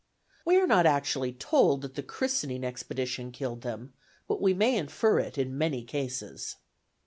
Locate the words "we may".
4.41-4.75